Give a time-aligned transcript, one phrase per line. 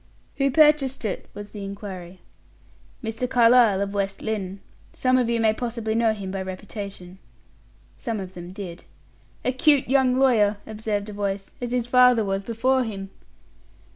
[0.37, 2.21] "Who purchased it?" was the inquiry.
[3.03, 3.29] "Mr.
[3.29, 4.59] Carlyle, of West Lynne.
[4.93, 7.19] Some of you may possibly know him by reputation."
[7.99, 8.85] Some of them did.
[9.45, 13.11] "A cute young lawyer," observed a voice; "as his father was before him."